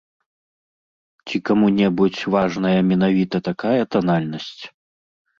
Ці 1.25 1.35
каму-небудзь 1.49 2.21
важная 2.35 2.79
менавіта 2.93 3.41
такая 3.49 3.75
танальнасць? 3.97 4.63